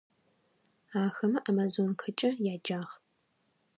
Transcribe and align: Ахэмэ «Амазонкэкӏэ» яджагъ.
Ахэмэ 1.01 1.39
«Амазонкэкӏэ» 1.49 2.29
яджагъ. 2.53 2.91